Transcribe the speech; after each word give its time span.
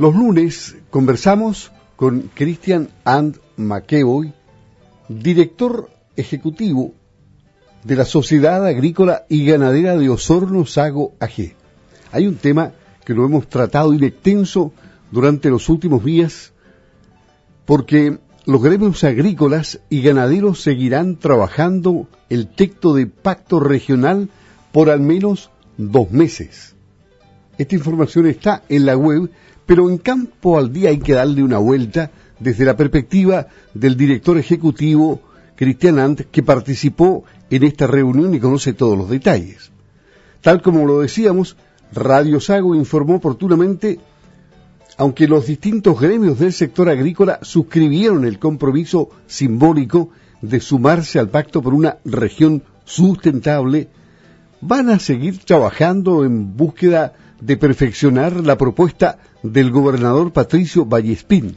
Los 0.00 0.14
lunes 0.14 0.78
conversamos 0.88 1.72
con 1.96 2.30
Christian 2.34 2.88
And 3.04 3.38
McEvoy, 3.58 4.32
director 5.10 5.90
ejecutivo 6.16 6.94
de 7.84 7.96
la 7.96 8.06
Sociedad 8.06 8.64
Agrícola 8.64 9.26
y 9.28 9.44
Ganadera 9.44 9.98
de 9.98 10.08
Osorno 10.08 10.64
Sago 10.64 11.12
AG. 11.20 11.52
Hay 12.12 12.26
un 12.26 12.36
tema 12.36 12.72
que 13.04 13.12
lo 13.12 13.26
hemos 13.26 13.46
tratado 13.50 13.92
in 13.92 14.02
extenso 14.02 14.72
durante 15.10 15.50
los 15.50 15.68
últimos 15.68 16.02
días 16.02 16.54
porque 17.66 18.20
los 18.46 18.62
gremios 18.62 19.04
agrícolas 19.04 19.80
y 19.90 20.00
ganaderos 20.00 20.62
seguirán 20.62 21.16
trabajando 21.16 22.08
el 22.30 22.46
texto 22.46 22.94
de 22.94 23.06
pacto 23.06 23.60
regional 23.60 24.30
por 24.72 24.88
al 24.88 25.00
menos 25.00 25.50
dos 25.76 26.10
meses. 26.10 26.74
Esta 27.58 27.74
información 27.74 28.26
está 28.26 28.62
en 28.70 28.86
la 28.86 28.96
web, 28.96 29.30
pero 29.70 29.88
en 29.88 29.98
campo 29.98 30.58
al 30.58 30.72
día 30.72 30.88
hay 30.88 30.98
que 30.98 31.12
darle 31.12 31.44
una 31.44 31.58
vuelta 31.58 32.10
desde 32.40 32.64
la 32.64 32.76
perspectiva 32.76 33.46
del 33.72 33.96
director 33.96 34.36
ejecutivo 34.36 35.20
Cristian 35.54 36.00
Ant, 36.00 36.22
que 36.22 36.42
participó 36.42 37.22
en 37.50 37.62
esta 37.62 37.86
reunión 37.86 38.34
y 38.34 38.40
conoce 38.40 38.72
todos 38.72 38.98
los 38.98 39.08
detalles. 39.08 39.70
Tal 40.40 40.60
como 40.60 40.86
lo 40.86 40.98
decíamos, 40.98 41.56
Radio 41.92 42.40
Sago 42.40 42.74
informó 42.74 43.14
oportunamente, 43.14 44.00
aunque 44.96 45.28
los 45.28 45.46
distintos 45.46 46.00
gremios 46.00 46.40
del 46.40 46.52
sector 46.52 46.88
agrícola 46.88 47.38
suscribieron 47.42 48.24
el 48.24 48.40
compromiso 48.40 49.10
simbólico 49.28 50.10
de 50.42 50.58
sumarse 50.58 51.20
al 51.20 51.28
pacto 51.28 51.62
por 51.62 51.74
una 51.74 51.98
región 52.04 52.64
sustentable, 52.84 53.86
van 54.60 54.90
a 54.90 54.98
seguir 54.98 55.38
trabajando 55.44 56.24
en 56.24 56.56
búsqueda 56.56 57.12
de 57.40 57.56
perfeccionar 57.56 58.44
la 58.44 58.56
propuesta 58.56 59.18
del 59.42 59.70
gobernador 59.70 60.32
Patricio 60.32 60.84
Vallespín. 60.84 61.56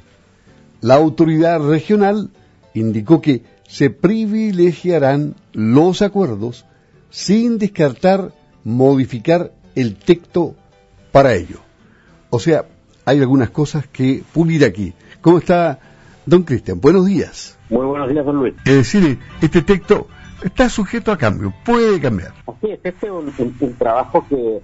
La 0.81 0.95
autoridad 0.95 1.59
regional 1.59 2.29
indicó 2.73 3.21
que 3.21 3.43
se 3.67 3.89
privilegiarán 3.89 5.35
los 5.53 6.01
acuerdos 6.01 6.65
sin 7.09 7.57
descartar 7.57 8.33
modificar 8.63 9.51
el 9.75 9.95
texto 9.95 10.55
para 11.11 11.33
ello. 11.33 11.59
O 12.29 12.39
sea, 12.39 12.65
hay 13.05 13.19
algunas 13.19 13.49
cosas 13.49 13.87
que 13.87 14.23
pulir 14.33 14.65
aquí. 14.65 14.93
¿Cómo 15.21 15.37
está, 15.37 15.79
don 16.25 16.43
Cristian? 16.43 16.79
Buenos 16.79 17.05
días. 17.05 17.57
Muy 17.69 17.85
buenos 17.85 18.09
días, 18.09 18.25
don 18.25 18.37
Luis. 18.37 18.53
Es 18.65 18.75
decir, 18.75 19.19
este 19.41 19.61
texto 19.61 20.07
está 20.43 20.69
sujeto 20.69 21.11
a 21.11 21.17
cambio, 21.17 21.53
puede 21.65 21.99
cambiar. 21.99 22.33
Así 22.47 22.71
es, 22.71 22.79
este 22.83 23.07
es 23.07 23.11
un, 23.11 23.75
trabajo 23.77 24.25
que 24.27 24.61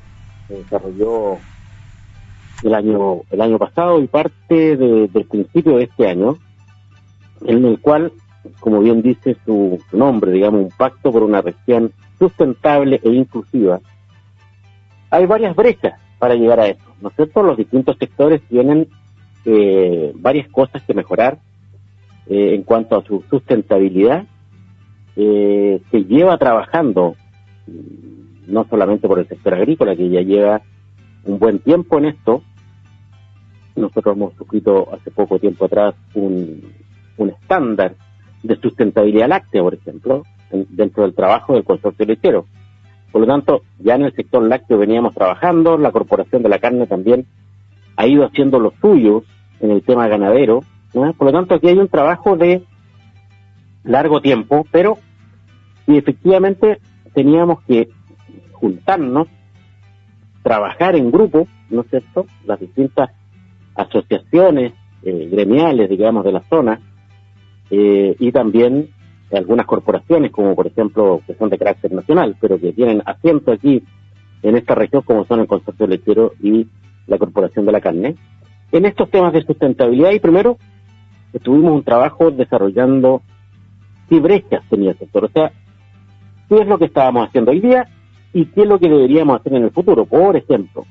se 0.50 0.56
desarrolló 0.56 1.38
el 2.64 2.74
año 2.74 3.22
el 3.32 3.40
año 3.40 3.58
pasado 3.58 4.02
y 4.02 4.08
parte 4.08 4.76
del 4.76 5.26
principio 5.30 5.78
de 5.78 5.84
este 5.84 6.10
año, 6.10 6.38
en 7.46 7.64
el 7.64 7.80
cual, 7.80 8.12
como 8.60 8.82
bien 8.82 9.02
dice 9.02 9.38
su, 9.46 9.80
nombre, 9.94 10.32
digamos, 10.32 10.64
un 10.64 10.72
pacto 10.72 11.12
por 11.12 11.24
una 11.24 11.42
región 11.42 11.94
sustentable 12.18 13.00
e 13.02 13.10
inclusiva, 13.12 13.80
hay 15.10 15.26
varias 15.26 15.56
brechas 15.56 16.00
para 16.18 16.36
llegar 16.36 16.60
a 16.60 16.68
eso, 16.68 16.84
¿no 17.02 17.10
es 17.10 17.16
cierto? 17.16 17.44
Los 17.44 17.56
distintos 17.56 17.96
sectores 17.98 18.42
tienen 18.50 18.90
eh, 19.46 20.12
varias 20.16 20.50
cosas 20.50 20.84
que 20.84 20.94
mejorar 20.94 21.40
eh, 22.28 22.56
en 22.56 22.64
cuanto 22.64 22.98
a 22.98 23.04
su 23.04 23.24
sustentabilidad 23.30 24.26
eh, 25.16 25.82
se 25.90 26.04
lleva 26.04 26.38
trabajando, 26.38 27.16
no 28.50 28.66
solamente 28.70 29.08
por 29.08 29.20
el 29.20 29.28
sector 29.28 29.54
agrícola, 29.54 29.96
que 29.96 30.10
ya 30.10 30.22
lleva 30.22 30.62
un 31.26 31.40
buen 31.40 31.60
tiempo 31.60 31.98
en 31.98 32.06
esto. 32.06 32.44
Nosotros 33.76 34.16
hemos 34.16 34.34
suscrito 34.34 34.90
hace 34.94 35.12
poco 35.12 35.40
tiempo 35.40 35.66
atrás 35.66 35.96
un, 36.14 36.62
un 37.18 37.30
estándar 37.30 37.96
de 38.44 38.56
sustentabilidad 38.58 39.30
láctea, 39.30 39.62
por 39.62 39.74
ejemplo, 39.74 40.24
dentro 40.52 41.04
del 41.04 41.14
trabajo 41.14 41.54
del 41.54 41.64
consorcio 41.64 42.06
lechero. 42.06 42.46
Por 43.12 43.22
lo 43.22 43.28
tanto, 43.28 43.62
ya 43.80 43.96
en 43.96 44.04
el 44.04 44.14
sector 44.14 44.44
lácteo 44.44 44.78
veníamos 44.78 45.14
trabajando, 45.14 45.78
la 45.78 45.92
Corporación 45.92 46.44
de 46.44 46.50
la 46.50 46.60
Carne 46.60 46.88
también 46.88 47.26
ha 47.96 48.08
ido 48.08 48.26
haciendo 48.26 48.60
lo 48.60 48.74
suyo 48.82 49.24
en 49.60 49.72
el 49.72 49.82
tema 49.82 50.08
ganadero. 50.08 50.62
Por 50.92 51.26
lo 51.26 51.32
tanto, 51.32 51.56
aquí 51.56 51.68
hay 51.68 51.78
un 51.78 51.88
trabajo 51.88 52.36
de 52.38 52.64
largo 53.84 54.22
tiempo, 54.22 54.66
pero 54.72 54.98
y 55.88 55.98
efectivamente 55.98 56.80
teníamos 57.14 57.62
que 57.64 57.90
juntarnos, 58.60 59.28
trabajar 60.44 60.96
en 60.96 61.12
grupo, 61.12 61.48
¿no 61.70 61.82
es 61.82 61.90
cierto? 61.90 62.26
Las 62.46 62.60
distintas 62.60 63.12
asociaciones 63.76 64.74
eh, 65.04 65.30
gremiales, 65.32 65.90
digamos, 65.90 66.24
de 66.24 66.32
la 66.32 66.42
zona, 66.50 66.82
eh, 67.70 68.16
y 68.20 68.32
también 68.32 68.90
algunas 69.32 69.66
corporaciones, 69.66 70.32
como 70.32 70.56
por 70.56 70.68
ejemplo, 70.68 71.22
que 71.26 71.36
son 71.36 71.50
de 71.50 71.58
carácter 71.58 71.92
nacional, 71.92 72.36
pero 72.42 72.60
que 72.60 72.74
tienen 72.74 73.04
asiento 73.06 73.52
aquí 73.52 73.84
en 74.42 74.58
esta 74.58 74.76
región, 74.76 75.04
como 75.04 75.26
son 75.26 75.42
el 75.42 75.48
Consorcio 75.48 75.88
Lechero 75.88 76.34
y 76.42 76.68
la 77.08 77.18
Corporación 77.18 77.66
de 77.66 77.72
la 77.72 77.82
Carne, 77.82 78.16
en 78.72 78.86
estos 78.86 79.10
temas 79.10 79.34
de 79.34 79.44
sustentabilidad. 79.44 80.12
Y 80.12 80.20
primero, 80.20 80.58
tuvimos 81.44 81.74
un 81.74 81.84
trabajo 81.84 82.32
desarrollando 82.32 83.22
qué 84.10 84.20
brechas 84.20 84.64
tenía 84.70 84.92
el 84.92 84.98
sector. 84.98 85.26
O 85.26 85.30
sea, 85.30 85.52
qué 86.48 86.62
es 86.62 86.68
lo 86.68 86.78
que 86.80 86.86
estábamos 86.86 87.28
haciendo 87.28 87.52
hoy 87.52 87.60
día 87.60 87.88
y 88.34 88.46
qué 88.46 88.62
es 88.62 88.68
lo 88.68 88.80
que 88.80 88.90
deberíamos 88.90 89.40
hacer 89.40 89.54
en 89.54 89.64
el 89.64 89.72
futuro. 89.72 90.06
Por 90.06 90.36
ejemplo, 90.36 90.86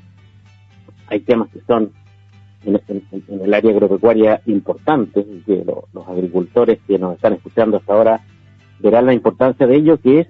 hay 1.06 1.20
temas 1.20 1.48
que 1.50 1.60
son 1.66 1.92
en, 2.64 2.80
el 3.28 3.54
área 3.54 3.70
agropecuaria 3.70 4.42
importantes 4.46 5.24
y 5.26 5.40
que 5.40 5.64
los 5.64 6.08
agricultores 6.08 6.78
que 6.86 6.98
nos 6.98 7.14
están 7.14 7.34
escuchando 7.34 7.76
hasta 7.76 7.92
ahora 7.92 8.20
verán 8.80 9.06
la 9.06 9.14
importancia 9.14 9.66
de 9.66 9.76
ello, 9.76 10.00
que 10.00 10.20
es 10.20 10.28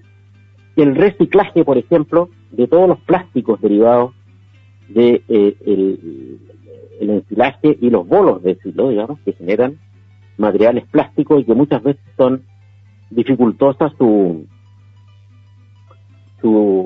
el 0.76 0.94
reciclaje, 0.94 1.64
por 1.64 1.78
ejemplo, 1.78 2.28
de 2.50 2.66
todos 2.66 2.88
los 2.88 3.00
plásticos 3.00 3.60
derivados 3.60 4.12
de 4.88 5.22
eh, 5.28 5.56
el, 5.66 6.38
el 7.00 7.10
ensilaje 7.10 7.76
y 7.80 7.90
los 7.90 8.06
bolos 8.06 8.42
de 8.42 8.56
silo, 8.56 8.90
digamos, 8.90 9.19
que 9.20 9.32
generan 9.32 9.78
materiales 10.36 10.86
plásticos 10.86 11.40
y 11.40 11.44
que 11.44 11.54
muchas 11.54 11.82
veces 11.82 12.02
son 12.16 12.42
dificultosa 13.10 13.92
su, 13.98 14.46
su 16.40 16.77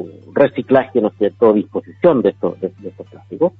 reciclaje, 0.42 1.00
¿no 1.00 1.08
es 1.08 1.14
cierto?, 1.18 1.52
disposición 1.52 2.22
de 2.22 2.30
estos, 2.30 2.60
de, 2.60 2.72
estos 2.84 3.06
plásticos. 3.08 3.52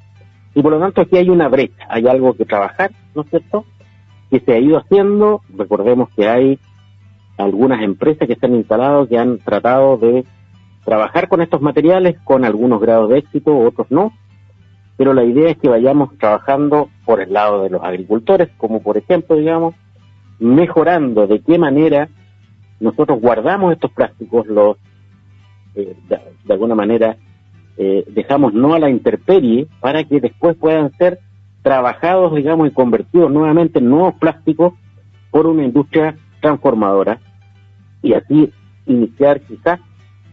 Y 0.55 0.63
por 0.63 0.73
lo 0.73 0.81
tanto 0.81 1.01
aquí 1.01 1.17
hay 1.17 1.31
una 1.31 1.49
brecha, 1.49 1.87
hay 1.89 2.07
algo 2.07 2.35
que 2.35 2.45
trabajar, 2.45 2.91
¿no 3.15 3.23
es 3.23 3.31
cierto?, 3.31 3.65
que 4.31 4.41
se 4.41 4.53
ha 4.53 4.59
ido 4.59 4.79
haciendo. 4.79 5.43
Recordemos 5.57 6.09
que 6.17 6.29
hay 6.29 6.59
algunas 7.37 7.83
empresas 7.83 8.29
que 8.29 8.37
se 8.37 8.47
han 8.47 8.55
instalado, 8.55 9.09
que 9.09 9.19
han 9.19 9.39
tratado 9.39 9.97
de 9.97 10.25
trabajar 10.85 11.29
con 11.29 11.41
estos 11.43 11.61
materiales 11.61 12.17
con 12.25 12.45
algunos 12.45 12.81
grados 12.81 13.11
de 13.11 13.19
éxito, 13.19 13.57
otros 13.57 13.91
no. 13.91 14.13
Pero 14.97 15.15
la 15.15 15.25
idea 15.25 15.51
es 15.51 15.59
que 15.59 15.69
vayamos 15.69 16.17
trabajando 16.19 16.91
por 17.05 17.21
el 17.21 17.33
lado 17.33 17.63
de 17.63 17.71
los 17.71 17.83
agricultores, 17.83 18.51
como 18.57 18.83
por 18.83 18.97
ejemplo, 18.97 19.37
digamos, 19.37 19.75
mejorando 20.39 21.27
de 21.27 21.41
qué 21.41 21.59
manera 21.59 22.09
nosotros 22.81 23.21
guardamos 23.21 23.73
estos 23.73 23.93
plásticos, 23.93 24.47
los 24.47 24.77
eh, 25.75 25.97
de, 26.09 26.53
alguna 26.53 26.75
manera 26.75 27.17
eh, 27.77 28.05
dejamos 28.09 28.53
no 28.53 28.75
a 28.75 28.79
la 28.79 28.91
intemperie 28.91 29.67
para 29.81 30.05
que 30.05 30.21
después 30.21 30.57
puedan 30.57 30.93
ser 30.93 31.19
trabajados, 31.63 32.35
digamos, 32.35 32.69
y 32.69 32.73
convertidos 32.73 33.31
nuevamente 33.31 33.79
en 33.79 33.89
nuevos 33.89 34.15
plásticos 34.15 34.75
por 35.31 35.47
una 35.47 35.65
industria 35.65 36.17
transformadora 36.41 37.21
y 38.03 38.15
así 38.15 38.53
iniciar 38.87 39.41
quizás 39.41 39.81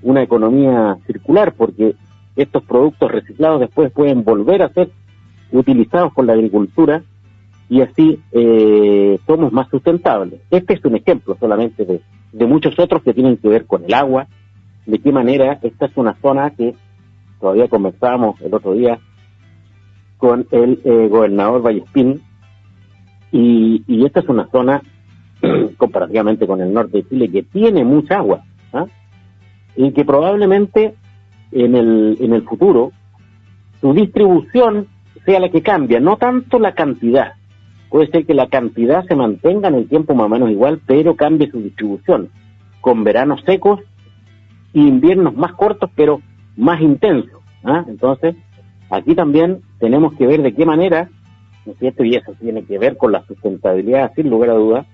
una 0.01 0.23
economía 0.23 0.97
circular, 1.05 1.53
porque 1.53 1.95
estos 2.35 2.63
productos 2.63 3.11
reciclados 3.11 3.59
después 3.59 3.91
pueden 3.91 4.23
volver 4.23 4.63
a 4.63 4.73
ser 4.73 4.89
utilizados 5.51 6.13
por 6.13 6.25
la 6.25 6.33
agricultura 6.33 7.03
y 7.69 7.81
así 7.81 8.19
eh, 8.31 9.19
somos 9.27 9.51
más 9.51 9.69
sustentables. 9.69 10.41
Este 10.49 10.73
es 10.73 10.83
un 10.83 10.95
ejemplo 10.95 11.37
solamente 11.39 11.85
de, 11.85 12.01
de 12.31 12.45
muchos 12.45 12.77
otros 12.79 13.03
que 13.03 13.13
tienen 13.13 13.37
que 13.37 13.47
ver 13.47 13.65
con 13.65 13.85
el 13.85 13.93
agua, 13.93 14.27
de 14.89 14.99
qué 14.99 15.11
manera 15.11 15.59
esta 15.61 15.85
es 15.85 15.91
una 15.95 16.15
zona 16.15 16.49
que 16.51 16.73
todavía 17.39 17.67
conversábamos 17.67 18.41
el 18.41 18.53
otro 18.53 18.73
día 18.73 18.99
con 20.17 20.47
el 20.51 20.81
eh, 20.83 21.07
gobernador 21.07 21.61
Vallespín, 21.61 22.21
y, 23.31 23.83
y 23.87 24.05
esta 24.05 24.19
es 24.19 24.27
una 24.27 24.47
zona 24.47 24.81
comparativamente 25.77 26.47
con 26.47 26.59
el 26.61 26.73
norte 26.73 26.97
de 26.97 27.07
Chile 27.07 27.29
que 27.29 27.43
tiene 27.43 27.85
mucha 27.85 28.17
agua, 28.17 28.43
¿ah? 28.73 28.85
y 29.75 29.91
que 29.91 30.03
probablemente 30.03 30.95
en 31.51 31.75
el, 31.75 32.17
en 32.19 32.33
el 32.33 32.41
futuro 32.43 32.91
su 33.79 33.93
distribución 33.93 34.87
sea 35.25 35.39
la 35.39 35.49
que 35.49 35.61
cambia, 35.61 35.99
no 35.99 36.17
tanto 36.17 36.59
la 36.59 36.73
cantidad, 36.73 37.33
puede 37.89 38.07
ser 38.07 38.25
que 38.25 38.33
la 38.33 38.47
cantidad 38.47 39.05
se 39.05 39.15
mantenga 39.15 39.69
en 39.69 39.75
el 39.75 39.87
tiempo 39.87 40.15
más 40.15 40.25
o 40.25 40.29
menos 40.29 40.49
igual, 40.49 40.81
pero 40.85 41.15
cambie 41.15 41.49
su 41.49 41.61
distribución, 41.61 42.29
con 42.81 43.03
veranos 43.03 43.41
secos 43.45 43.79
inviernos 44.73 45.35
más 45.35 45.53
cortos, 45.53 45.89
pero 45.95 46.21
más 46.57 46.81
intensos. 46.81 47.41
¿ah? 47.63 47.85
Entonces, 47.87 48.35
aquí 48.89 49.15
también 49.15 49.61
tenemos 49.79 50.13
que 50.13 50.27
ver 50.27 50.41
de 50.41 50.53
qué 50.53 50.65
manera 50.65 51.09
¿no 51.65 51.73
es? 51.79 51.93
Y 51.99 52.15
eso 52.15 52.33
tiene 52.39 52.63
que 52.63 52.77
ver 52.77 52.97
con 52.97 53.11
la 53.11 53.25
sustentabilidad, 53.25 54.13
sin 54.15 54.29
lugar 54.29 54.51
a 54.51 54.53
dudas. 54.53 54.87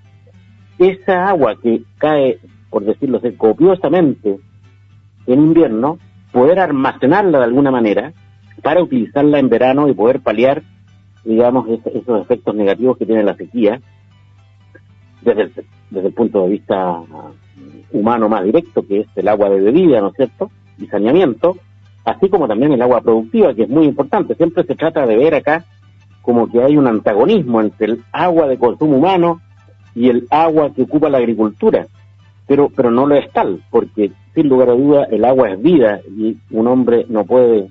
Esa 0.78 1.30
agua 1.30 1.56
que 1.62 1.84
cae, 1.98 2.40
por 2.70 2.84
decirlo 2.84 3.20
así, 3.20 3.32
copiosamente 3.34 4.40
en 5.28 5.40
invierno, 5.40 6.00
poder 6.32 6.60
almacenarla 6.60 7.40
de 7.40 7.46
alguna 7.46 7.72
manera 7.72 8.14
para 8.62 8.84
utilizarla 8.84 9.40
en 9.40 9.50
verano 9.50 9.88
y 9.88 9.94
poder 9.94 10.22
paliar, 10.22 10.64
digamos, 11.24 11.68
esos 11.70 12.22
efectos 12.22 12.56
negativos 12.56 12.98
que 12.98 13.06
tiene 13.06 13.24
la 13.24 13.36
sequía 13.36 13.80
desde 15.22 15.42
el, 15.44 15.54
desde 15.90 16.08
el 16.08 16.14
punto 16.14 16.44
de 16.44 16.50
vista 16.50 17.02
humano 17.92 18.30
más 18.30 18.44
directo, 18.44 18.86
que 18.86 19.02
es 19.02 19.08
el 19.16 19.28
agua 19.28 19.50
de 19.50 19.62
bebida, 19.62 20.02
¿no 20.02 20.10
es 20.10 20.16
cierto? 20.16 20.52
Y 20.78 20.88
saneamiento, 20.88 21.58
así 22.04 22.30
como 22.30 22.48
también 22.48 22.74
el 22.74 22.82
agua 22.82 23.02
productiva, 23.02 23.54
que 23.54 23.64
es 23.64 23.70
muy 23.70 23.86
importante. 23.86 24.36
Siempre 24.36 24.64
se 24.64 24.76
trata 24.76 25.06
de 25.06 25.16
ver 25.16 25.36
acá 25.36 25.66
como 26.22 26.50
que 26.50 26.62
hay 26.62 26.76
un 26.76 26.88
antagonismo 26.88 27.62
entre 27.62 27.86
el 27.86 28.04
agua 28.12 28.48
de 28.48 28.58
consumo 28.58 28.98
humano 28.98 29.42
y 29.94 30.10
el 30.10 30.28
agua 30.30 30.74
que 30.74 30.84
ocupa 30.84 31.10
la 31.10 31.20
agricultura. 31.20 31.88
Pero, 32.48 32.70
pero 32.76 32.92
no 32.92 33.08
lo 33.08 33.16
es 33.16 33.32
tal, 33.32 33.64
porque 33.72 34.12
sin 34.34 34.50
lugar 34.50 34.70
a 34.70 34.74
duda 34.74 35.08
el 35.10 35.26
agua 35.26 35.50
es 35.50 35.62
vida 35.62 36.02
y 36.08 36.38
un 36.52 36.68
hombre 36.68 37.06
no 37.10 37.26
puede 37.26 37.70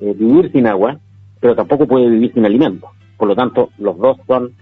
eh, 0.00 0.14
vivir 0.16 0.50
sin 0.52 0.66
agua, 0.66 0.98
pero 1.40 1.54
tampoco 1.54 1.86
puede 1.86 2.08
vivir 2.08 2.32
sin 2.32 2.44
alimentos. 2.44 2.90
Por 3.16 3.28
lo 3.28 3.36
tanto, 3.36 3.70
los 3.78 3.96
dos 3.98 4.18
son 4.26 4.52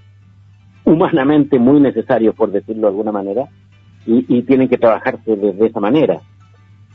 humanamente 0.85 1.59
muy 1.59 1.81
necesarios, 1.81 2.35
por 2.35 2.51
decirlo 2.51 2.83
de 2.83 2.89
alguna 2.89 3.13
manera, 3.13 3.49
y, 4.07 4.43
tienen 4.43 4.69
que 4.69 4.77
trabajarse 4.77 5.35
de, 5.35 5.67
esa 5.67 5.81
manera. 5.81 6.21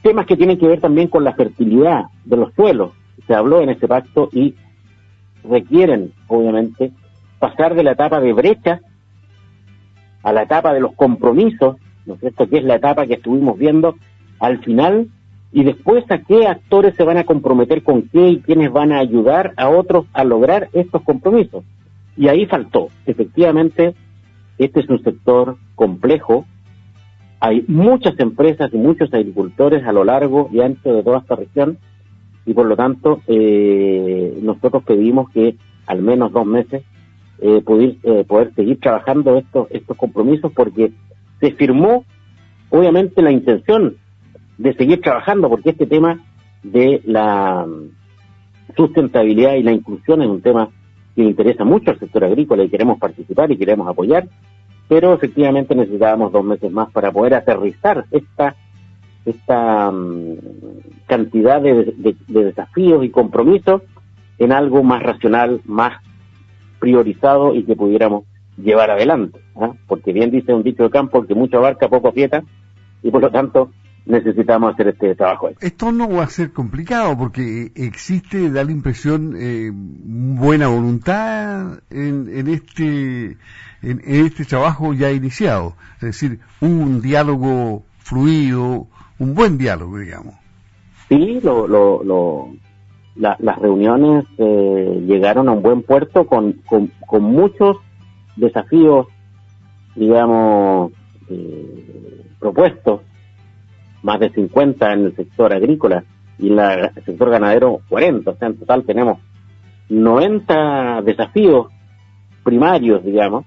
Temas 0.04 0.28
que 0.28 0.38
tienen 0.38 0.60
que 0.60 0.68
ver 0.68 0.80
también 0.80 1.08
con 1.08 1.24
la 1.24 1.34
fertilidad 1.34 2.04
de 2.24 2.38
los 2.38 2.54
suelos, 2.54 2.92
se 3.26 3.34
habló 3.34 3.62
en 3.62 3.70
ese 3.70 3.88
pacto 3.88 4.30
y 4.32 4.56
requieren, 5.44 6.14
obviamente, 6.28 6.92
pasar 7.40 7.74
de 7.74 7.84
la 7.84 7.94
etapa 7.94 8.20
de 8.20 8.34
brecha 8.34 8.80
a 10.22 10.34
la 10.34 10.44
etapa 10.44 10.74
de 10.74 10.82
los 10.82 10.94
compromisos, 10.94 11.78
¿no 12.06 12.14
es 12.14 12.20
cierto?, 12.20 12.48
que 12.48 12.58
es 12.58 12.64
la 12.64 12.76
etapa 12.76 13.08
que 13.08 13.16
estuvimos 13.16 13.58
viendo 13.58 13.96
al 14.40 14.60
final, 14.64 15.08
y 15.52 15.64
después 15.64 16.04
a 16.12 16.20
qué 16.20 16.48
actores 16.48 16.96
se 16.96 17.04
van 17.04 17.18
a 17.18 17.24
comprometer 17.24 17.82
con 17.84 18.04
qué 18.04 18.30
y 18.30 18.42
quiénes 18.42 18.72
van 18.72 18.92
a 18.92 19.00
ayudar 19.00 19.54
a 19.58 19.70
otros 19.70 20.06
a 20.14 20.24
lograr 20.24 20.70
estos 20.74 21.02
compromisos. 21.02 21.64
Y 22.18 22.28
ahí 22.28 22.46
faltó. 22.46 22.90
Efectivamente, 23.06 23.96
este 24.58 24.82
es 24.82 24.90
un 24.90 25.02
sector 25.04 25.58
complejo. 25.76 26.46
Hay 27.40 27.64
muchas 27.68 28.20
empresas 28.20 28.70
y 28.74 28.78
muchos 28.78 29.14
agricultores 29.14 29.86
a 29.86 29.94
lo 29.94 30.04
largo 30.04 30.50
y 30.52 30.62
ancho 30.62 30.94
de 30.94 31.04
toda 31.04 31.20
esta 31.20 31.36
región 31.36 31.78
y 32.46 32.54
por 32.54 32.66
lo 32.66 32.76
tanto 32.76 33.22
eh, 33.28 34.40
nosotros 34.42 34.84
pedimos 34.84 35.30
que 35.30 35.56
al 35.86 36.02
menos 36.02 36.32
dos 36.32 36.46
meses 36.46 36.84
eh, 37.42 37.62
poder, 37.62 37.96
eh, 38.04 38.24
poder 38.28 38.54
seguir 38.56 38.80
trabajando 38.80 39.38
estos, 39.38 39.68
estos 39.70 39.96
compromisos 39.96 40.52
porque 40.52 40.92
se 41.40 41.52
firmó 41.52 42.06
obviamente 42.70 43.22
la 43.22 43.32
intención 43.32 43.96
de 44.58 44.74
seguir 44.74 45.00
trabajando 45.02 45.48
porque 45.50 45.70
este 45.70 45.86
tema 45.86 46.20
de 46.64 47.02
la 47.06 47.66
sustentabilidad 48.76 49.54
y 49.54 49.64
la 49.64 49.72
inclusión 49.72 50.22
es 50.22 50.28
un 50.28 50.42
tema 50.42 50.70
que 51.20 51.26
interesa 51.26 51.66
mucho 51.66 51.92
al 51.92 52.00
sector 52.00 52.24
agrícola 52.24 52.64
y 52.64 52.70
queremos 52.70 52.98
participar 52.98 53.52
y 53.52 53.58
queremos 53.58 53.90
apoyar, 53.90 54.30
pero 54.88 55.14
efectivamente 55.14 55.76
necesitábamos 55.76 56.32
dos 56.32 56.46
meses 56.46 56.72
más 56.72 56.90
para 56.92 57.12
poder 57.12 57.34
aterrizar 57.34 58.06
esta 58.10 58.56
esta 59.26 59.92
mm, 59.92 60.38
cantidad 61.08 61.62
de, 61.62 61.94
desafíos 62.30 63.04
y 63.04 63.10
compromisos 63.10 63.82
en 64.38 64.54
algo 64.54 64.82
más 64.82 65.04
racional, 65.04 65.60
más 65.66 66.02
priorizado 66.80 67.54
y 67.54 67.64
que 67.64 67.76
pudiéramos 67.76 68.24
llevar 68.56 68.90
adelante. 68.90 69.42
¿ah? 69.58 69.74
Porque 69.88 70.14
bien 70.14 70.32
dice 70.32 70.54
un 70.54 70.64
dicho 70.64 70.84
de 70.84 70.90
campo 70.90 71.28
que 71.28 71.36
mucho 71.36 71.58
abarca, 71.58 71.90
poco 71.90 72.08
aprieta, 72.08 72.44
y 73.04 73.12
por 73.12 73.22
lo 73.22 73.30
tanto 73.30 73.72
necesitamos 74.10 74.74
hacer 74.74 74.90
este 74.90 75.16
trabajo. 75.16 75.50
Esto 75.62 75.92
no 75.92 76.10
va 76.10 76.24
a 76.24 76.30
ser 76.30 76.52
complicado 76.52 77.16
porque 77.18 77.72
existe, 77.76 78.50
da 78.50 78.64
la 78.64 78.72
impresión, 78.72 79.36
eh, 79.38 79.72
buena 79.72 80.68
voluntad 80.68 81.80
en, 81.90 82.28
en 82.34 82.48
este 82.48 83.38
en, 83.82 84.02
este 84.04 84.46
trabajo 84.46 84.94
ya 84.94 85.12
iniciado. 85.12 85.76
Es 85.96 86.20
decir, 86.20 86.40
un 86.60 87.02
diálogo 87.02 87.84
fluido, 88.00 88.88
un 89.20 89.36
buen 89.36 89.58
diálogo, 89.58 90.00
digamos. 90.00 90.36
Sí, 91.08 91.40
lo, 91.42 91.68
lo, 91.68 92.04
lo 92.04 92.50
las 93.16 93.60
reuniones 93.60 94.26
eh, 94.38 95.04
llegaron 95.06 95.50
a 95.50 95.52
un 95.52 95.62
buen 95.62 95.84
puerto 95.84 96.26
con, 96.26 96.54
con, 96.66 96.90
con 97.06 97.24
muchos 97.24 97.78
desafíos, 98.38 99.08
digamos, 99.96 100.94
eh, 101.30 102.26
propuestos 102.40 103.02
más 104.04 104.20
de 104.20 104.30
50 104.30 104.94
en 104.94 105.06
el 105.06 105.16
sector 105.16 105.54
agrícola 105.54 106.04
y 106.38 106.52
en 106.52 106.60
el 106.60 106.94
sector 107.06 107.30
ganadero 107.30 107.82
40. 107.90 108.32
O 108.32 108.36
sea, 108.36 108.48
en 108.48 108.58
total 108.58 108.84
tenemos 108.84 109.20
90 109.90 111.02
desafíos 111.04 111.68
primarios, 112.44 113.04
digamos, 113.04 113.46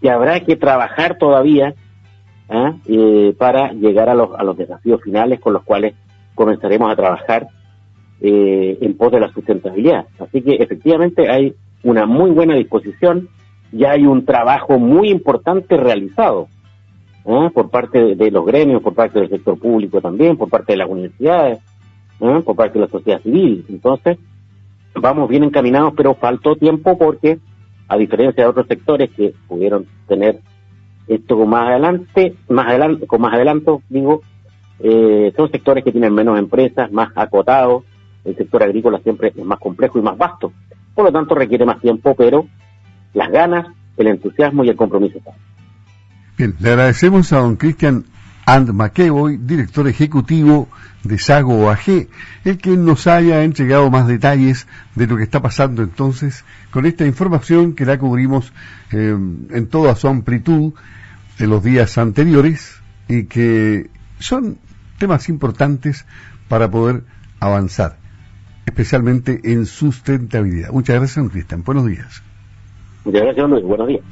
que 0.00 0.10
habrá 0.10 0.40
que 0.40 0.56
trabajar 0.56 1.18
todavía 1.18 1.74
¿ah? 2.48 2.74
eh, 2.86 3.34
para 3.38 3.72
llegar 3.72 4.08
a 4.08 4.14
los, 4.14 4.30
a 4.36 4.42
los 4.44 4.56
desafíos 4.56 5.00
finales 5.02 5.40
con 5.40 5.52
los 5.52 5.62
cuales 5.62 5.94
comenzaremos 6.34 6.90
a 6.90 6.96
trabajar 6.96 7.46
eh, 8.20 8.78
en 8.80 8.96
pos 8.96 9.12
de 9.12 9.20
la 9.20 9.32
sustentabilidad. 9.32 10.06
Así 10.18 10.42
que 10.42 10.54
efectivamente 10.54 11.30
hay 11.30 11.54
una 11.82 12.06
muy 12.06 12.30
buena 12.30 12.54
disposición, 12.54 13.28
ya 13.72 13.92
hay 13.92 14.06
un 14.06 14.24
trabajo 14.24 14.78
muy 14.78 15.10
importante 15.10 15.76
realizado 15.76 16.48
¿eh? 17.24 17.50
por 17.52 17.70
parte 17.70 18.14
de 18.14 18.30
los 18.30 18.44
gremios, 18.44 18.82
por 18.82 18.94
parte 18.94 19.20
del 19.20 19.30
sector 19.30 19.58
público 19.58 20.00
también, 20.00 20.36
por 20.36 20.48
parte 20.48 20.72
de 20.72 20.78
las 20.78 20.88
universidades, 20.88 21.58
por 22.18 22.56
parte 22.56 22.78
de 22.78 22.84
la 22.86 22.90
sociedad 22.90 23.20
civil. 23.22 23.64
Entonces, 23.68 24.18
vamos 24.94 25.28
bien 25.28 25.44
encaminados, 25.44 25.94
pero 25.96 26.14
faltó 26.14 26.56
tiempo 26.56 26.96
porque, 26.96 27.38
a 27.88 27.96
diferencia 27.96 28.44
de 28.44 28.50
otros 28.50 28.66
sectores 28.66 29.10
que 29.10 29.34
pudieron 29.48 29.86
tener 30.06 30.40
esto 31.08 31.36
más 31.46 31.68
adelante, 31.68 32.36
más 32.48 32.68
adelante, 32.68 33.06
con 33.06 33.20
más 33.20 33.34
adelanto, 33.34 33.82
digo, 33.88 34.22
eh, 34.78 35.32
son 35.36 35.50
sectores 35.50 35.84
que 35.84 35.92
tienen 35.92 36.14
menos 36.14 36.38
empresas, 36.38 36.90
más 36.92 37.10
acotados, 37.16 37.84
el 38.24 38.36
sector 38.36 38.62
agrícola 38.62 39.00
siempre 39.00 39.28
es 39.28 39.44
más 39.44 39.58
complejo 39.58 39.98
y 39.98 40.02
más 40.02 40.16
vasto, 40.16 40.52
por 40.94 41.04
lo 41.04 41.12
tanto 41.12 41.34
requiere 41.34 41.64
más 41.64 41.80
tiempo, 41.80 42.14
pero 42.14 42.46
las 43.14 43.30
ganas, 43.30 43.66
el 43.96 44.06
entusiasmo 44.06 44.64
y 44.64 44.68
el 44.68 44.76
compromiso 44.76 45.18
están. 45.18 45.34
Bien, 46.42 46.56
le 46.58 46.70
agradecemos 46.70 47.32
a 47.32 47.38
don 47.38 47.54
Cristian 47.54 48.04
And 48.46 48.70
McEvoy, 48.70 49.36
director 49.36 49.86
ejecutivo 49.86 50.68
de 51.04 51.16
Sago 51.16 51.70
AG, 51.70 52.08
el 52.44 52.58
que 52.58 52.76
nos 52.76 53.06
haya 53.06 53.44
entregado 53.44 53.88
más 53.92 54.08
detalles 54.08 54.66
de 54.96 55.06
lo 55.06 55.16
que 55.16 55.22
está 55.22 55.40
pasando 55.40 55.84
entonces 55.84 56.44
con 56.72 56.84
esta 56.84 57.06
información 57.06 57.76
que 57.76 57.84
la 57.84 57.96
cubrimos 57.96 58.52
eh, 58.90 59.16
en 59.50 59.68
toda 59.68 59.94
su 59.94 60.08
amplitud 60.08 60.72
de 61.38 61.46
los 61.46 61.62
días 61.62 61.96
anteriores 61.96 62.82
y 63.06 63.26
que 63.26 63.88
son 64.18 64.58
temas 64.98 65.28
importantes 65.28 66.06
para 66.48 66.68
poder 66.68 67.04
avanzar, 67.38 67.98
especialmente 68.66 69.40
en 69.44 69.64
sustentabilidad. 69.64 70.72
Muchas 70.72 70.96
gracias, 70.96 71.22
don 71.22 71.28
Cristian. 71.28 71.62
Buenos 71.62 71.86
días. 71.86 72.20
Muchas 73.04 73.22
gracias, 73.22 73.48
Luis. 73.48 73.62
Buenos 73.64 73.86
días. 73.86 74.02